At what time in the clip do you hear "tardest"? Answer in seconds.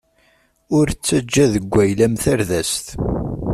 2.23-2.85